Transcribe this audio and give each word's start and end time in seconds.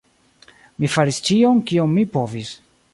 Mi 0.79 0.89
faris 0.95 1.21
ĉion, 1.29 1.63
kion 1.69 1.95
mi 1.99 2.11
povis. 2.19 2.55